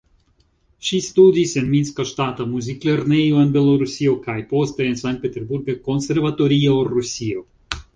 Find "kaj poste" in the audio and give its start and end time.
4.27-4.91